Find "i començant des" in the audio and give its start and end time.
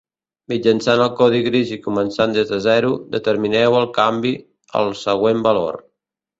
1.75-2.49